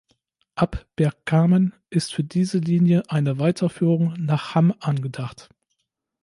[0.55, 5.51] Ab Bergkamen ist für diese Linie eine Weiterführung nach Hamm angedacht.